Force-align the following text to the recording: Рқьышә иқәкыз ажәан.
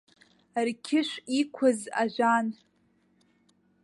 Рқьышә 0.65 1.15
иқәкыз 1.39 1.79
ажәан. 2.01 2.47